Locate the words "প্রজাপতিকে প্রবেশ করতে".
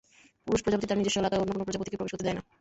1.67-2.25